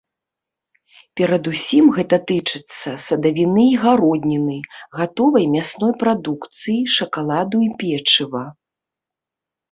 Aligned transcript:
Перадусім 1.19 1.85
гэта 1.97 2.17
тычыцца 2.29 2.93
садавіны 3.07 3.65
і 3.73 3.75
гародніны, 3.83 4.57
гатовай 4.99 5.45
мясной 5.55 5.91
прадукцыі, 6.05 6.79
шакаладу 6.95 7.57
і 7.67 7.69
печыва. 7.83 8.43